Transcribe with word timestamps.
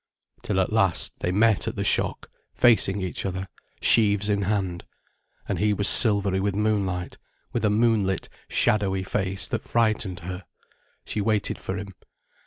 Till 0.41 0.59
at 0.59 0.73
last, 0.73 1.19
they 1.19 1.31
met 1.31 1.67
at 1.67 1.75
the 1.75 1.83
shock, 1.83 2.31
facing 2.55 3.01
each 3.03 3.23
other, 3.23 3.47
sheaves 3.83 4.29
in 4.29 4.41
hand. 4.41 4.83
And 5.47 5.59
he 5.59 5.73
was 5.75 5.87
silvery 5.87 6.39
with 6.39 6.55
moonlight, 6.55 7.19
with 7.53 7.63
a 7.63 7.69
moonlit, 7.69 8.27
shadowy 8.49 9.03
face 9.03 9.47
that 9.49 9.61
frightened 9.61 10.21
her. 10.21 10.43
She 11.05 11.21
waited 11.21 11.59
for 11.59 11.77
him. 11.77 11.93